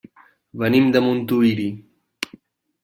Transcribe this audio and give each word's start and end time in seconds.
Venim 0.61 0.89
de 0.95 1.03
Montuïri. 1.09 1.67